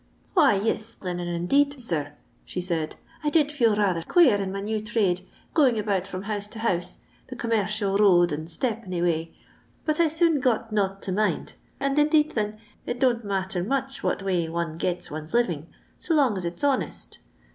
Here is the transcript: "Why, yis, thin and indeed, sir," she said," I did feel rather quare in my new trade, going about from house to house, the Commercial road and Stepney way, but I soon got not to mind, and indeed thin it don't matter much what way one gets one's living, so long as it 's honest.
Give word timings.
"Why, 0.33 0.55
yis, 0.55 0.95
thin 0.95 1.19
and 1.19 1.29
indeed, 1.29 1.79
sir," 1.79 2.13
she 2.43 2.59
said," 2.59 2.95
I 3.23 3.29
did 3.29 3.51
feel 3.51 3.75
rather 3.75 4.01
quare 4.01 4.41
in 4.41 4.51
my 4.51 4.59
new 4.59 4.79
trade, 4.79 5.21
going 5.53 5.77
about 5.77 6.07
from 6.07 6.23
house 6.23 6.47
to 6.47 6.57
house, 6.61 6.97
the 7.27 7.35
Commercial 7.35 7.95
road 7.99 8.31
and 8.31 8.49
Stepney 8.49 8.99
way, 8.99 9.35
but 9.85 9.99
I 9.99 10.07
soon 10.07 10.39
got 10.39 10.73
not 10.73 11.03
to 11.03 11.11
mind, 11.11 11.53
and 11.79 11.99
indeed 11.99 12.33
thin 12.33 12.57
it 12.87 12.99
don't 12.99 13.23
matter 13.23 13.63
much 13.63 14.01
what 14.01 14.23
way 14.23 14.49
one 14.49 14.79
gets 14.79 15.11
one's 15.11 15.35
living, 15.35 15.67
so 15.99 16.15
long 16.15 16.35
as 16.35 16.45
it 16.45 16.59
's 16.59 16.63
honest. 16.63 17.19